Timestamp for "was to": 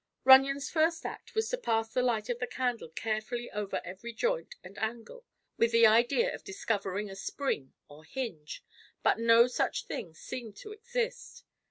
1.35-1.59